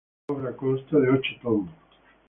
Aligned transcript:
La 0.27 0.33
obra 0.35 0.53
conta 0.57 0.97
de 0.99 1.11
ocho 1.11 1.31
tomos. 1.43 1.69